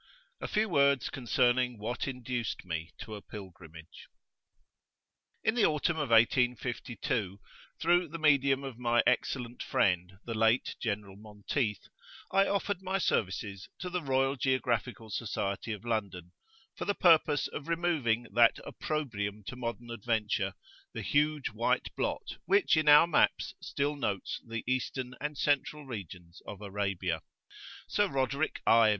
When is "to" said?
3.01-3.13, 13.77-13.91, 19.43-19.55